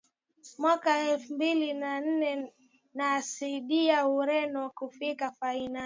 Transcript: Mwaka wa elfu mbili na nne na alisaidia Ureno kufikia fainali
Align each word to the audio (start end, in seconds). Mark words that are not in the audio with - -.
Mwaka 0.57 0.89
wa 0.89 0.99
elfu 1.09 1.33
mbili 1.33 1.73
na 1.73 1.99
nne 2.01 2.53
na 2.93 3.13
alisaidia 3.13 4.07
Ureno 4.07 4.69
kufikia 4.69 5.31
fainali 5.39 5.79